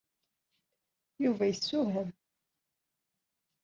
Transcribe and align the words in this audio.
Yuba 1.23 1.43
yesewham. 1.51 2.09